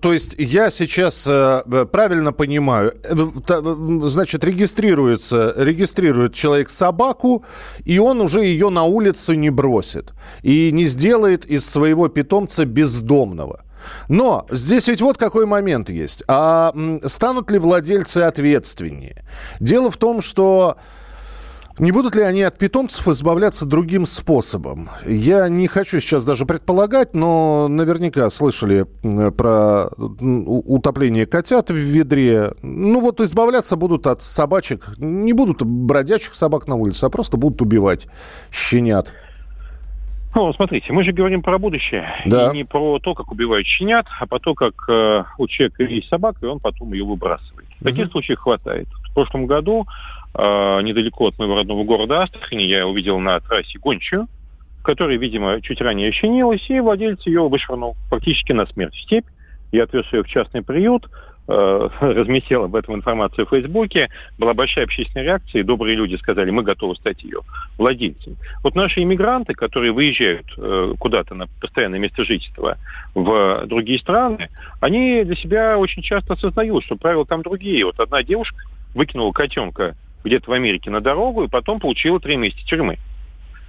[0.00, 3.14] то есть я сейчас э, правильно понимаю, э,
[4.08, 7.44] значит, регистрируется, регистрирует человек собаку,
[7.84, 13.64] и он уже ее на улицу не бросит и не сделает из своего питомца бездомного.
[14.08, 16.24] Но здесь ведь вот какой момент есть.
[16.28, 16.74] А
[17.04, 19.24] станут ли владельцы ответственнее?
[19.60, 20.76] Дело в том, что
[21.78, 24.88] не будут ли они от питомцев избавляться другим способом?
[25.06, 32.54] Я не хочу сейчас даже предполагать, но наверняка слышали про утопление котят в ведре.
[32.62, 34.96] Ну вот избавляться будут от собачек.
[34.98, 38.06] Не будут бродячих собак на улице, а просто будут убивать
[38.50, 39.12] щенят.
[40.34, 42.06] Ну, смотрите, мы же говорим про будущее.
[42.26, 42.50] Да.
[42.50, 46.08] И не про то, как убивают щенят, а про то, как э, у человека есть
[46.08, 47.66] собака, и он потом ее выбрасывает.
[47.82, 48.12] Таких угу.
[48.12, 48.86] случаев хватает.
[49.10, 49.86] В прошлом году
[50.36, 54.28] э, недалеко от моего родного города Астрахани я увидел на трассе гончую,
[54.82, 59.26] которая, видимо, чуть ранее ощенилась, и владелец ее вышвырнул практически на смерть в степь.
[59.72, 61.08] Я отвез ее в частный приют,
[61.48, 66.50] э, разместил об этом информацию в Фейсбуке, была большая общественная реакция, и добрые люди сказали,
[66.50, 67.40] мы готовы стать ее
[67.78, 68.36] владельцем.
[68.62, 72.78] Вот наши иммигранты, которые выезжают э, куда-то на постоянное место жительства
[73.14, 77.84] в другие страны, они для себя очень часто осознают, что правила там другие.
[77.84, 78.58] Вот одна девушка
[78.94, 79.96] выкинула котенка
[80.26, 82.98] где-то в Америке на дорогу и потом получила три месяца тюрьмы.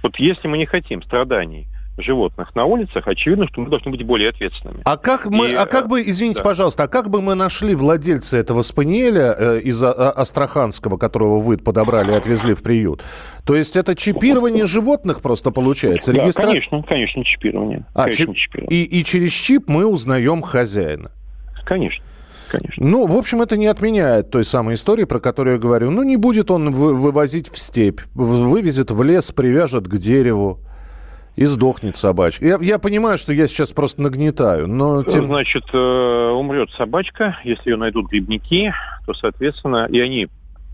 [0.02, 1.66] Вот если мы не хотим страданий
[2.00, 4.82] животных на улицах, очевидно, что мы должны быть более ответственными.
[4.84, 6.44] А как мы, и, а как бы, извините, да.
[6.44, 11.58] пожалуйста, а как бы мы нашли владельца этого спаниеля э, из а, Астраханского, которого вы
[11.58, 13.02] подобрали и отвезли в приют?
[13.44, 16.12] То есть это чипирование животных просто получается?
[16.12, 16.46] Да, Регистра...
[16.46, 17.84] конечно, конечно, чипирование.
[17.94, 18.36] А, конечно, чип...
[18.36, 18.84] чипирование.
[18.84, 21.10] И, и через чип мы узнаем хозяина?
[21.64, 22.04] Конечно
[22.48, 22.84] конечно.
[22.84, 25.90] Ну, в общем, это не отменяет той самой истории, про которую я говорю.
[25.90, 30.60] Ну, не будет он вывозить в степь, вывезет в лес, привяжет к дереву
[31.36, 32.44] и сдохнет собачка.
[32.44, 35.04] Я, я понимаю, что я сейчас просто нагнетаю, но...
[35.04, 35.26] Тем...
[35.26, 38.74] Значит, э, умрет собачка, если ее найдут грибники,
[39.06, 40.28] то, соответственно, и они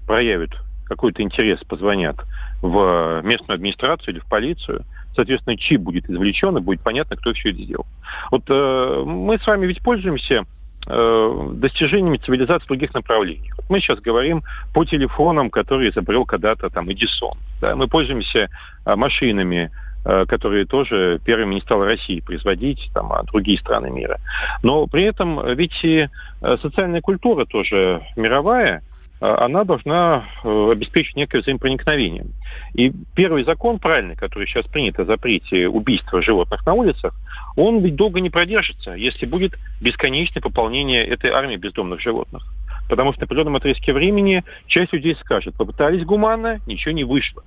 [0.07, 0.51] проявят
[0.87, 2.17] какой-то интерес, позвонят
[2.63, 7.51] в местную администрацию или в полицию, соответственно, чип будет извлечен, и будет понятно, кто все
[7.51, 7.87] это сделал.
[8.31, 10.45] Вот э, мы с вами ведь пользуемся
[10.87, 13.55] достижениями цивилизации в других направлениях.
[13.57, 14.43] Вот мы сейчас говорим
[14.75, 17.39] по телефонам, которые изобрел когда-то там Эдисон.
[17.61, 17.75] Да?
[17.75, 18.51] Мы пользуемся
[18.85, 19.71] а, машинами,
[20.05, 24.19] а, которые тоже первыми не стала России производить, там, а другие страны мира.
[24.63, 26.09] Но при этом ведь и
[26.61, 28.83] социальная культура тоже мировая,
[29.21, 32.27] она должна обеспечить некое взаимопроникновение.
[32.75, 37.15] И первый закон правильный, который сейчас принят о запрете убийства животных на улицах,
[37.57, 42.45] он ведь долго не продержится, если будет бесконечное пополнение этой армии бездомных животных.
[42.89, 47.43] Потому что на определенном отрезке времени часть людей скажет, попытались гуманно, ничего не вышло.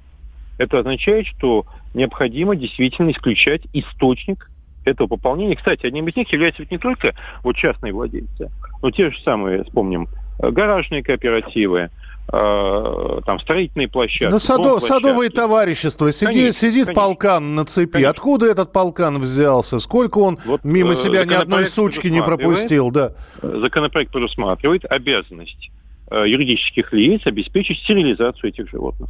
[0.58, 4.50] Это означает, что необходимо действительно исключать источник
[4.86, 5.56] этого пополнения.
[5.56, 8.50] Кстати, одним из них являются ведь не только вот частные владельцы,
[8.82, 10.08] но те же самые, вспомним,
[10.40, 11.90] гаражные кооперативы,
[12.32, 14.32] э, там строительные площадки.
[14.32, 16.12] Ну, садо, садовые товарищества.
[16.12, 17.02] Сидит, конечно, сидит конечно.
[17.02, 17.94] полкан на цепи.
[17.94, 18.12] Конечно.
[18.12, 19.80] Откуда этот полкан взялся?
[19.80, 22.92] Сколько он вот, мимо э, себя ни одной сучки не пропустил?
[22.92, 23.14] Да.
[23.42, 25.72] Законопроект предусматривает обязанность
[26.12, 29.10] э, юридических лиц обеспечить стерилизацию этих животных.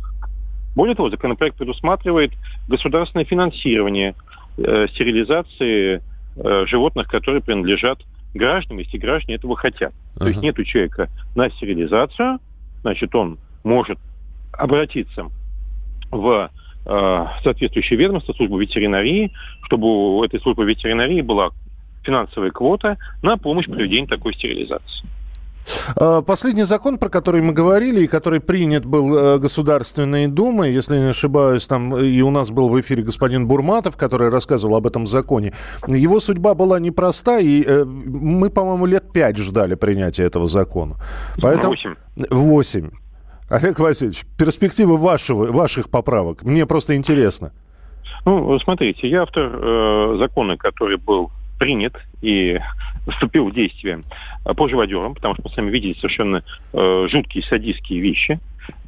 [0.75, 2.33] Более того, законопроект предусматривает
[2.67, 4.13] государственное финансирование
[4.57, 6.03] э, стерилизации
[6.35, 7.99] э, животных, которые принадлежат
[8.37, 9.93] гражданам, если граждане этого хотят.
[9.93, 10.19] Uh-huh.
[10.19, 12.39] То есть нет у человека на стерилизацию,
[12.81, 13.99] значит, он может
[14.53, 15.27] обратиться
[16.09, 16.49] в
[16.85, 19.31] э, соответствующее ведомство, службу ветеринарии,
[19.63, 21.51] чтобы у этой службы ветеринарии была
[22.03, 25.05] финансовая квота на помощь проведению такой стерилизации.
[25.95, 30.97] А, последний закон, про который мы говорили, и который принят был э, Государственной Думой, если
[30.97, 35.05] не ошибаюсь, там и у нас был в эфире господин Бурматов, который рассказывал об этом
[35.05, 35.53] законе,
[35.87, 40.95] его судьба была непроста, и э, мы, по-моему, лет пять ждали принятия этого закона.
[41.41, 41.73] Поэтому...
[41.73, 41.95] Восемь.
[42.29, 42.89] Восемь.
[43.49, 46.43] Олег Васильевич, перспективы вашего, ваших поправок.
[46.43, 47.53] Мне просто интересно.
[48.25, 52.59] Ну, смотрите, я автор э, закона, который был принят и
[53.07, 54.01] вступил в действие
[54.43, 56.43] по живодерам, потому что мы сами видели совершенно
[56.73, 58.39] э, жуткие садистские вещи.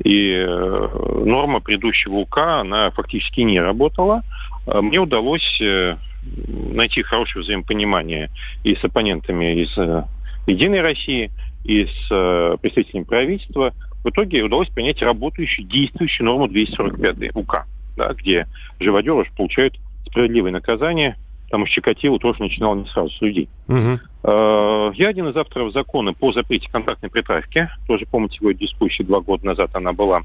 [0.03, 4.23] И э, норма предыдущего УК, она фактически не работала.
[4.67, 8.29] Э, мне удалось э, найти хорошее взаимопонимание
[8.63, 10.03] и с оппонентами из э,
[10.47, 11.31] «Единой России»,
[11.65, 17.65] и с э, представителями правительства– в итоге удалось принять работающую, действующую норму 245 УК,
[17.97, 18.47] да, где
[18.79, 21.17] живодеры получают справедливое наказание,
[21.49, 23.49] потому что Чикатило тоже начинал не сразу с людей.
[23.67, 23.99] Угу.
[24.93, 27.69] Я один из авторов закона по запрете контактной притравки.
[27.87, 30.21] Тоже помните его дискуссии два года назад она была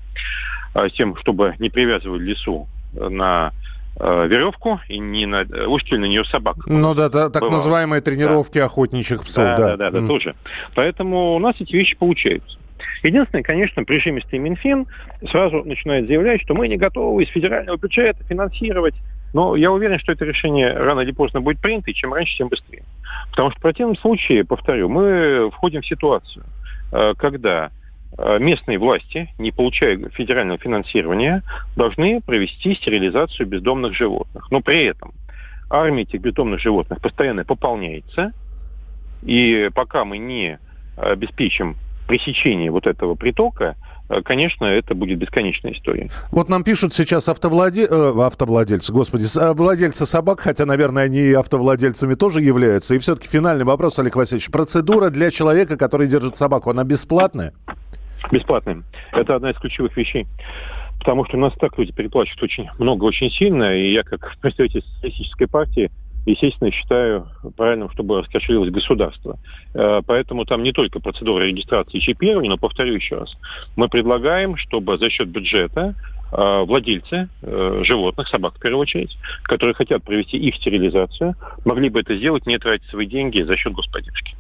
[0.75, 3.53] а, с тем, чтобы не привязывать лесу на
[3.99, 6.57] э, веревку и не на, ушли на нее собак.
[6.67, 7.57] Ну да, да так Бывало.
[7.57, 8.67] называемые тренировки да.
[8.67, 9.57] охотничьих псов, да.
[9.57, 10.07] Да, да, да, mm.
[10.07, 10.35] тоже.
[10.75, 12.59] Поэтому у нас эти вещи получаются.
[13.03, 14.87] Единственное, конечно, прижимистый Минфин
[15.31, 18.95] сразу начинает заявлять, что мы не готовы из федерального бюджета финансировать
[19.35, 22.49] но я уверен, что это решение рано или поздно будет принято, и чем раньше, тем
[22.49, 22.85] быстрее.
[23.31, 26.45] Потому что в противном случае, повторю, мы входим в ситуацию,
[26.93, 27.73] э, когда
[28.17, 31.43] э, местные власти, не получая федерального финансирования,
[31.75, 34.49] должны провести стерилизацию бездомных животных.
[34.53, 35.13] Но при этом
[35.69, 38.33] армия этих бездомных животных постоянно пополняется,
[39.23, 40.61] и пока мы не
[40.97, 41.75] обеспечим
[42.07, 43.77] пресечение вот этого притока,
[44.09, 46.11] э, конечно, это будет бесконечная история.
[46.31, 47.87] Вот нам пишут сейчас автовладе...
[47.89, 52.95] э, автовладельцы, господи, владельцы собак, хотя, наверное, они и автовладельцами тоже являются.
[52.95, 54.51] И все-таки финальный вопрос, Олег Васильевич.
[54.51, 57.53] Процедура для человека, который держит собаку, она бесплатная?
[58.31, 58.83] Бесплатная.
[59.13, 60.27] Это одна из ключевых вещей.
[60.99, 63.77] Потому что у нас так люди переплачивают очень много, очень сильно.
[63.77, 65.91] И я, как представитель социалистической партии,
[66.27, 69.39] естественно, считаю правильным, чтобы раскошелилось государство.
[69.75, 73.35] Э, поэтому там не только процедура регистрации и чипирования, но, повторю еще раз,
[73.77, 75.95] мы предлагаем, чтобы за счет бюджета
[76.33, 81.35] э, владельцы э, животных, собак в первую очередь, которые хотят провести их стерилизацию,
[81.65, 84.35] могли бы это сделать, не тратить свои деньги за счет господдержки.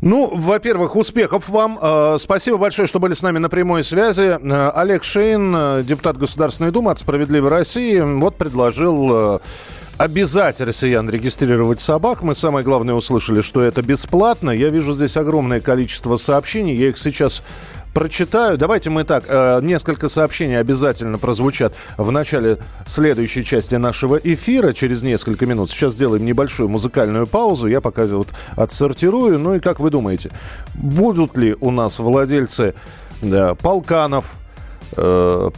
[0.00, 1.78] Ну, во-первых, успехов вам.
[2.18, 4.38] Спасибо большое, что были с нами на прямой связи.
[4.76, 9.40] Олег Шейн, депутат Государственной Думы от «Справедливой России», вот предложил
[9.98, 12.22] обязать россиян регистрировать собак.
[12.22, 14.50] Мы самое главное услышали, что это бесплатно.
[14.50, 16.74] Я вижу здесь огромное количество сообщений.
[16.74, 17.42] Я их сейчас
[17.94, 18.58] прочитаю.
[18.58, 25.02] Давайте мы так, э, несколько сообщений обязательно прозвучат в начале следующей части нашего эфира через
[25.02, 25.70] несколько минут.
[25.70, 27.68] Сейчас сделаем небольшую музыкальную паузу.
[27.68, 29.38] Я пока вот отсортирую.
[29.38, 30.32] Ну и как вы думаете,
[30.74, 32.74] будут ли у нас владельцы
[33.22, 34.34] да, полканов,
[34.96, 35.50] э,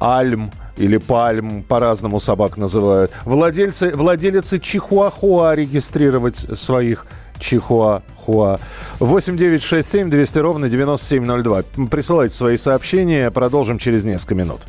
[0.00, 3.12] альм, или пальм, по-разному собак называют.
[3.24, 7.06] Владельцы, владелицы чихуахуа регистрировать своих
[7.38, 8.58] чихуахуа.
[8.98, 11.62] 8 9 6 7 200 ровно 9702.
[11.90, 13.30] Присылайте свои сообщения.
[13.30, 14.60] Продолжим через несколько минут.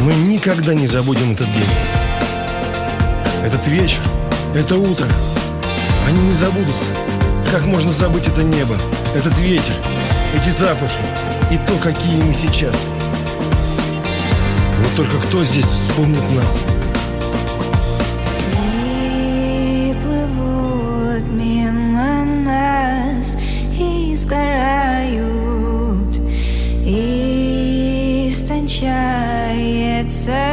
[0.00, 1.70] Мы никогда не забудем этот день.
[3.42, 4.00] Этот вечер,
[4.54, 5.06] это утро.
[6.06, 7.03] Они не забудутся.
[7.54, 8.76] Как можно забыть это небо,
[9.14, 9.74] этот ветер,
[10.34, 10.98] эти запахи
[11.52, 12.74] и то, какие мы сейчас?
[14.76, 16.60] Вот только кто здесь вспомнит нас?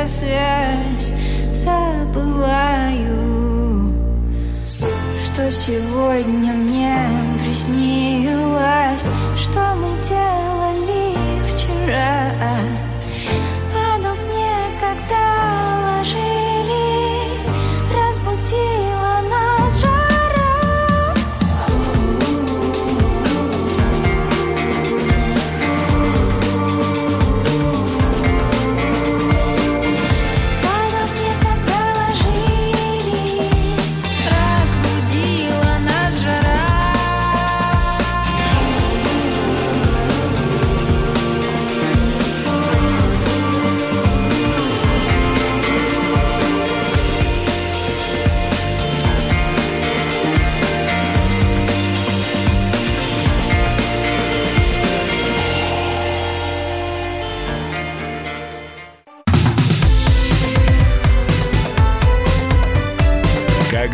[0.05, 1.13] Связь,
[1.53, 2.70] забываю что
[5.51, 6.97] сегодня мне
[7.43, 9.01] приснилось,
[9.37, 12.31] что мы делали вчера.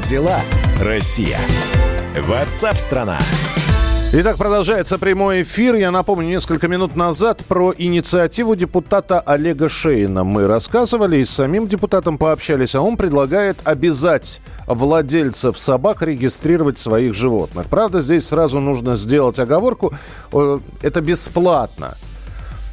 [0.07, 0.39] Дела,
[0.81, 1.37] Россия?
[2.15, 3.17] Ватсап-страна!
[4.13, 5.75] Итак, продолжается прямой эфир.
[5.75, 11.67] Я напомню, несколько минут назад про инициативу депутата Олега Шейна мы рассказывали и с самим
[11.67, 17.65] депутатом пообщались, а он предлагает обязать владельцев собак регистрировать своих животных.
[17.65, 19.93] Правда, здесь сразу нужно сделать оговорку,
[20.31, 21.97] э, это бесплатно.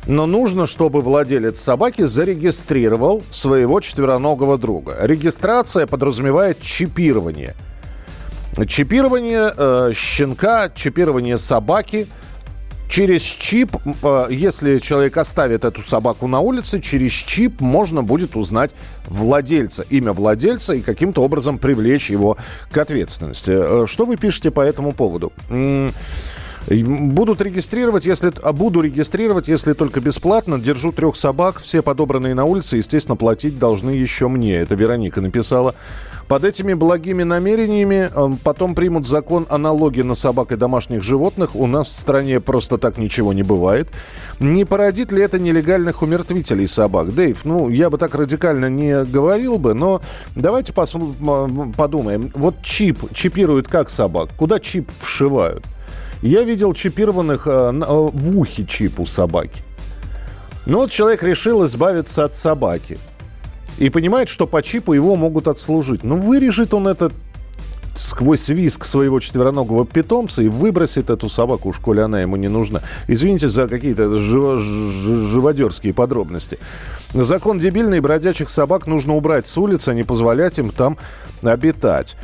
[0.06, 4.96] Но нужно, чтобы владелец собаки зарегистрировал своего четвероногого друга.
[5.00, 7.54] Регистрация подразумевает чипирование–
[8.66, 12.06] Чипирование э, щенка, чипирование собаки.
[12.88, 18.72] Через чип, э, если человек оставит эту собаку на улице, через чип можно будет узнать
[19.06, 22.36] владельца, имя владельца и каким-то образом привлечь его
[22.70, 23.50] к ответственности.
[23.50, 25.32] Э, что вы пишете по этому поводу?
[26.68, 28.32] Будут регистрировать, если...
[28.42, 30.58] А буду регистрировать, если только бесплатно.
[30.58, 34.56] Держу трех собак, все подобранные на улице, естественно, платить должны еще мне.
[34.56, 35.74] Это Вероника написала.
[36.28, 41.54] Под этими благими намерениями э, потом примут закон о налоге на собак и домашних животных.
[41.54, 43.90] У нас в стране просто так ничего не бывает.
[44.40, 47.14] Не породит ли это нелегальных умертвителей собак?
[47.14, 50.00] Дэйв, ну, я бы так радикально не говорил бы, но
[50.34, 52.30] давайте подумаем.
[52.34, 54.30] Вот чип, чипируют как собак?
[54.38, 55.62] Куда чип вшивают?
[56.24, 59.62] Я видел чипированных э, в ухе чип у собаки.
[60.64, 62.96] Ну вот человек решил избавиться от собаки
[63.76, 66.02] и понимает, что по чипу его могут отслужить.
[66.02, 67.12] Ну, вырежет он это
[67.94, 72.80] сквозь виск своего четвероногого питомца и выбросит эту собаку, уж коли она ему не нужна.
[73.06, 74.60] Извините за какие-то жив...
[74.62, 76.58] живодерские подробности.
[77.12, 80.96] Закон дебильный, бродячих собак нужно убрать с улицы, а не позволять им там
[81.42, 82.16] обитать.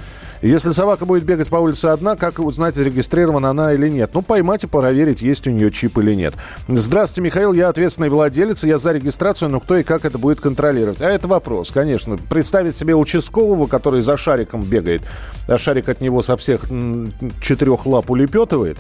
[0.43, 4.12] Если собака будет бегать по улице одна, как узнать, зарегистрирована она или нет?
[4.14, 6.32] Ну, поймать и проверить, есть у нее чип или нет.
[6.66, 11.03] Здравствуйте, Михаил, я ответственный владелец, я за регистрацию, но кто и как это будет контролировать?
[11.03, 12.16] А это вопрос, конечно.
[12.16, 15.03] Представить себе участкового, который за шариком бегает,
[15.47, 16.62] а шарик от него со всех
[17.43, 18.78] четырех лап улепетывает,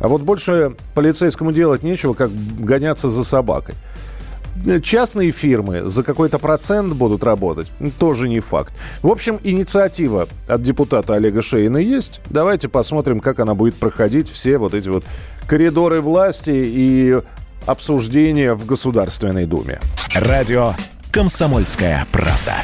[0.00, 3.74] а вот больше полицейскому делать нечего, как гоняться за собакой
[4.82, 8.72] частные фирмы за какой-то процент будут работать, тоже не факт.
[9.02, 12.20] В общем, инициатива от депутата Олега Шейна есть.
[12.30, 15.04] Давайте посмотрим, как она будет проходить все вот эти вот
[15.46, 17.20] коридоры власти и
[17.66, 19.80] обсуждения в Государственной Думе.
[20.14, 20.74] Радио
[21.10, 22.62] «Комсомольская правда».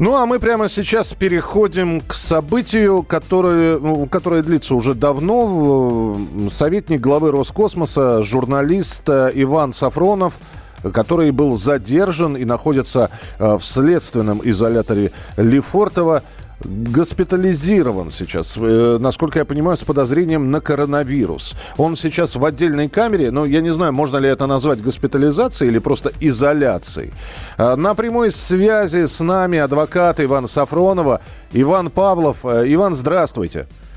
[0.00, 6.16] Ну а мы прямо сейчас переходим к событию, которое, ну, которое длится уже давно.
[6.52, 10.34] Советник главы Роскосмоса, журналист э, Иван Сафронов–
[10.92, 16.22] который был задержан и находится э, в следственном изоляторе Лефортово
[16.60, 21.54] госпитализирован сейчас, э, насколько я понимаю, с подозрением на коронавирус.
[21.76, 25.78] Он сейчас в отдельной камере, но я не знаю, можно ли это назвать госпитализацией или
[25.78, 27.12] просто изоляцией.
[27.56, 31.20] Э, на прямой связи с нами адвокат Иван Сафронова,
[31.52, 32.44] Иван Павлов.
[32.44, 33.66] Иван, здравствуйте.
[33.66, 33.87] Здравствуйте.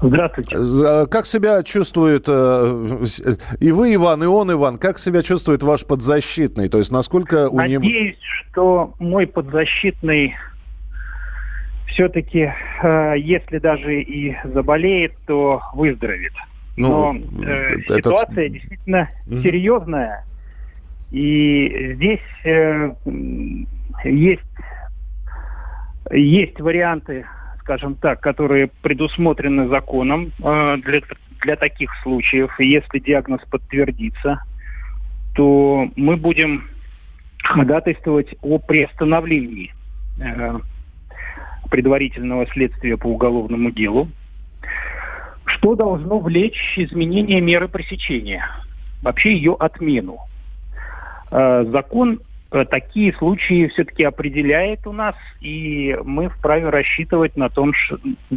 [0.00, 3.04] А как себя чувствует э,
[3.60, 6.68] и вы, Иван, и он, Иван, как себя чувствует ваш подзащитный?
[6.68, 7.82] То есть насколько у него...
[7.82, 8.18] Надеюсь,
[8.50, 10.36] что мой подзащитный
[11.88, 16.34] все-таки, э, если даже и заболеет, то выздоровеет.
[16.76, 17.94] Ну, Но э, это...
[17.96, 20.24] ситуация действительно mm серьезная.
[21.10, 22.92] И здесь э,
[24.04, 24.42] есть,
[26.12, 27.24] есть варианты
[27.68, 31.02] скажем так, которые предусмотрены законом э, для,
[31.42, 32.58] для таких случаев.
[32.58, 34.42] Если диагноз подтвердится,
[35.34, 36.66] то мы будем
[37.44, 39.74] ходатайствовать о приостановлении
[40.18, 40.58] э,
[41.70, 44.08] предварительного следствия по уголовному делу,
[45.44, 48.46] что должно влечь изменение меры пресечения,
[49.02, 50.20] вообще ее отмену.
[51.30, 57.72] Э, закон такие случаи все-таки определяет у нас, и мы вправе рассчитывать на, том,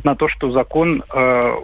[0.03, 1.55] на то, что закон э,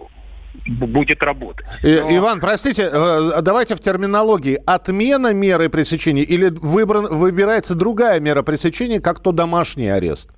[0.65, 1.65] будет работать.
[1.83, 1.89] Но...
[1.89, 4.59] Иван, простите, э, давайте в терминологии.
[4.65, 10.31] Отмена меры пресечения или выбран, выбирается другая мера пресечения, как то домашний арест?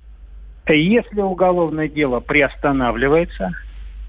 [0.66, 3.52] Если уголовное дело приостанавливается,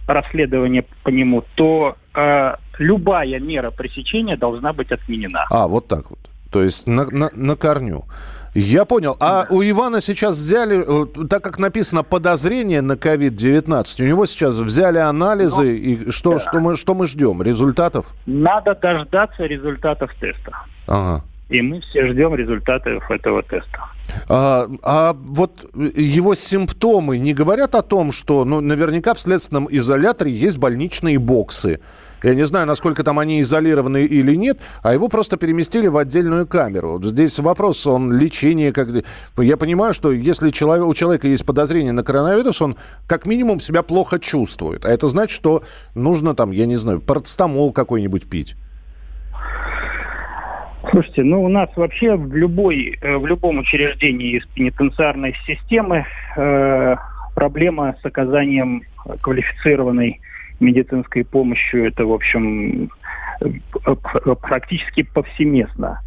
[0.07, 5.45] расследование по нему, то э, любая мера пресечения должна быть отменена.
[5.49, 6.19] А, вот так вот.
[6.51, 8.05] То есть на, на, на корню.
[8.53, 9.15] Я понял.
[9.21, 14.55] А у Ивана сейчас взяли, э, так как написано подозрение на COVID-19, у него сейчас
[14.59, 16.39] взяли анализы, ну, и что, да.
[16.39, 17.41] что, мы, что мы ждем?
[17.41, 18.13] Результатов?
[18.25, 20.51] Надо дождаться результатов теста.
[20.87, 21.23] Ага.
[21.47, 23.79] И мы все ждем результатов этого теста.
[24.27, 30.31] А, а вот его симптомы не говорят о том, что ну, наверняка в следственном изоляторе
[30.31, 31.79] есть больничные боксы.
[32.23, 36.45] Я не знаю, насколько там они изолированы или нет, а его просто переместили в отдельную
[36.47, 36.99] камеру.
[37.01, 38.71] Здесь вопрос, он лечение.
[38.71, 38.89] Как...
[39.37, 42.75] Я понимаю, что если человек, у человека есть подозрение на коронавирус, он
[43.07, 44.85] как минимум себя плохо чувствует.
[44.85, 45.63] А это значит, что
[45.95, 48.55] нужно там, я не знаю, парацетамол какой-нибудь пить.
[50.89, 56.05] Слушайте, ну у нас вообще в любой, э, в любом учреждении из пенитенциарной системы
[56.35, 56.95] э,
[57.35, 58.83] проблема с оказанием
[59.21, 60.19] квалифицированной
[60.61, 62.89] медицинской помощью, это, в общем,
[63.41, 63.95] э,
[64.41, 66.01] практически повсеместно.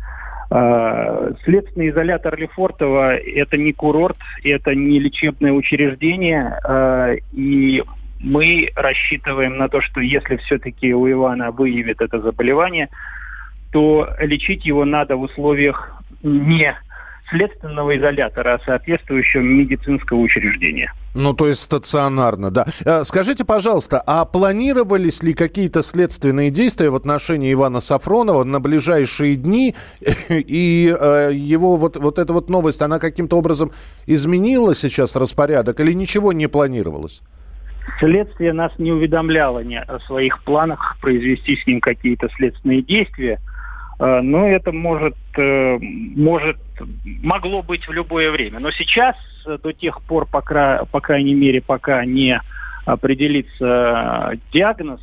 [0.51, 6.59] Э, следственный изолятор Лефортово– это не курорт, это не лечебное учреждение,
[7.33, 7.83] и
[8.21, 12.89] мы рассчитываем на то, что если все-таки у Ивана выявит это заболевание–
[13.75, 16.73] то лечить его надо в условиях не
[17.31, 20.93] следственного изолятора, а соответствующего медицинского учреждения.
[21.15, 22.67] Ну, то есть стационарно, да.
[22.85, 29.37] Э, скажите, пожалуйста, а планировались ли какие-то следственные действия в отношении Ивана Сафронова на ближайшие
[29.37, 29.75] дни?
[30.29, 33.71] И э, его вот, вот эта вот новость, она каким-то образом
[34.07, 37.23] изменила сейчас распорядок или ничего не планировалось?
[38.01, 43.39] Следствие нас не уведомляло ни о своих планах произвести с ним какие-то следственные действия–
[44.23, 46.59] но это может, э, может,
[47.23, 48.59] могло быть в любое время.
[48.59, 50.85] Но сейчас, э, до тех пор, по, кра...
[50.91, 52.41] по крайней мере, пока не
[52.85, 55.01] определится диагноз,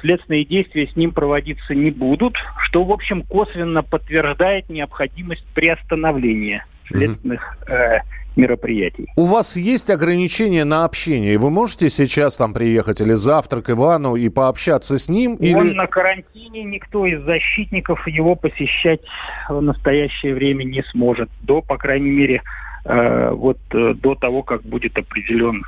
[0.00, 7.56] следственные действия с ним проводиться не будут, что, в общем, косвенно подтверждает необходимость приостановления следственных
[7.68, 8.00] э,
[8.38, 9.06] мероприятий.
[9.16, 11.36] У вас есть ограничения на общение?
[11.36, 15.34] Вы можете сейчас там приехать или завтра к Ивану и пообщаться с ним?
[15.34, 15.54] Или...
[15.54, 19.00] Он на карантине, никто из защитников его посещать
[19.48, 21.28] в настоящее время не сможет.
[21.42, 22.42] До, по крайней мере,
[22.84, 25.64] э, вот э, до того, как будет определен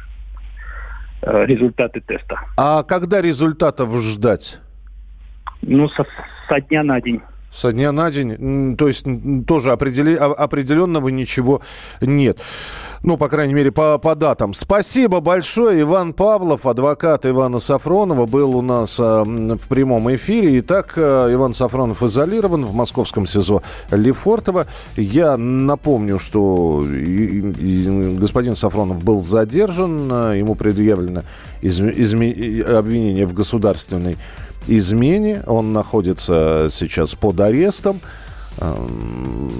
[1.22, 2.40] э, результаты теста.
[2.56, 4.60] А когда результатов ждать?
[5.62, 6.06] Ну, со,
[6.48, 7.20] со дня на день.
[7.52, 9.04] Со дня на день, то есть
[9.46, 11.60] тоже определи, определенного ничего
[12.00, 12.38] нет.
[13.02, 14.52] Ну, по крайней мере, по, по датам.
[14.52, 15.80] Спасибо большое.
[15.80, 20.58] Иван Павлов, адвокат Ивана Сафронова, был у нас э, в прямом эфире.
[20.58, 24.66] Итак, э, Иван Сафронов изолирован в московском СИЗО Лефортово.
[24.96, 30.34] Я напомню, что и, и господин Сафронов был задержан.
[30.34, 31.22] Ему предъявлено
[31.62, 34.18] изме, изме, обвинение в государственной
[34.66, 35.42] измене.
[35.46, 38.00] Он находится сейчас под арестом.
[38.58, 39.50] Эм,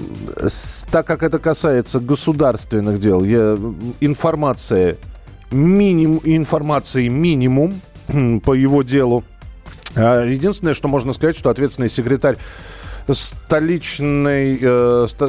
[0.91, 3.57] так как это касается государственных дел, я,
[3.99, 4.97] информация
[5.49, 7.81] минимум, информации минимум
[8.43, 9.23] по его делу.
[9.95, 12.37] А единственное, что можно сказать, что ответственный секретарь
[13.09, 15.21] столичной, э, ст,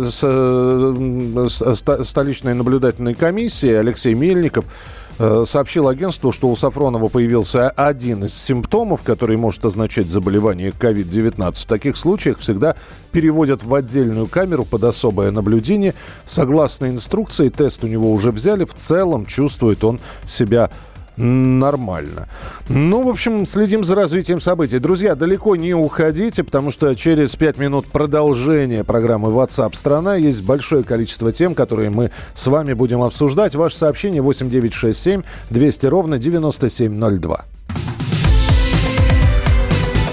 [1.49, 8.35] ст, столичной наблюдательной комиссии Алексей Мельников Э, сообщил агентству, что у Сафронова появился один из
[8.35, 11.53] симптомов, который может означать заболевание COVID-19.
[11.53, 12.77] В таких случаях всегда
[13.13, 15.95] переводят в отдельную камеру под особое наблюдение.
[16.25, 18.65] Согласно инструкции, тест у него уже взяли.
[18.65, 20.71] В целом чувствует он себя
[21.17, 22.29] нормально.
[22.69, 24.79] Ну, в общем, следим за развитием событий.
[24.79, 30.85] Друзья, далеко не уходите, потому что через пять минут продолжения программы WhatsApp страна есть большое
[30.85, 33.55] количество тем, которые мы с вами будем обсуждать.
[33.55, 37.45] Ваше сообщение 8967 200 ровно 9702.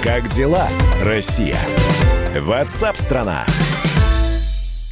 [0.04, 0.68] Как дела,
[1.04, 1.58] Россия?
[2.36, 3.46] WhatsApp страна.